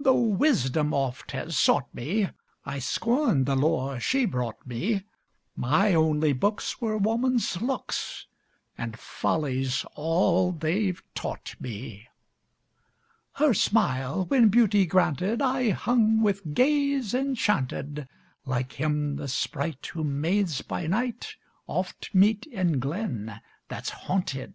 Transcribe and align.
Tho' 0.00 0.14
Wisdom 0.18 0.94
oft 0.94 1.32
has 1.32 1.54
sought 1.54 1.94
me, 1.94 2.30
I 2.64 2.78
scorned 2.78 3.44
the 3.44 3.54
lore 3.54 4.00
she 4.00 4.24
brought 4.24 4.66
me, 4.66 5.04
My 5.54 5.92
only 5.92 6.32
books 6.32 6.80
Were 6.80 6.96
woman's 6.96 7.60
looks, 7.60 8.26
And 8.78 8.98
folly's 8.98 9.84
all 9.94 10.52
they've 10.52 11.02
taught 11.14 11.54
me. 11.60 12.08
Her 13.34 13.52
smile 13.52 14.24
when 14.24 14.48
Beauty 14.48 14.86
granted, 14.86 15.42
I 15.42 15.68
hung 15.72 16.22
with 16.22 16.54
gaze 16.54 17.12
enchanted, 17.12 18.08
Like 18.46 18.72
him 18.80 19.16
the 19.16 19.28
Sprite, 19.28 19.84
Whom 19.88 20.18
maids 20.18 20.62
by 20.62 20.86
night 20.86 21.36
Oft 21.66 22.14
meet 22.14 22.46
in 22.46 22.78
glen 22.80 23.38
that's 23.68 23.90
haunted. 23.90 24.54